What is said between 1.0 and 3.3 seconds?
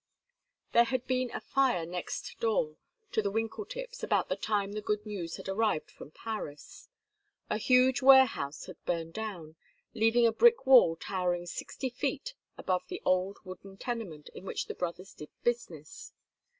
been a fire next door to the